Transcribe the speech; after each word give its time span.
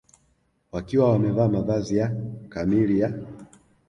wakiwa 0.71 1.09
wamevaa 1.11 1.47
mavazi 1.47 2.07
kamili 2.49 2.99
ya 2.99 3.13